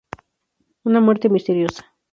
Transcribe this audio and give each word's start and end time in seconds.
Una 0.83 0.99
muerte 0.99 1.29
misteriosa. 1.29 1.93